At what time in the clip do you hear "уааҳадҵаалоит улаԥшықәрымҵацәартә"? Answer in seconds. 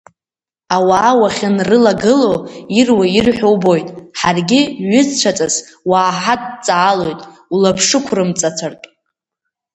5.89-8.85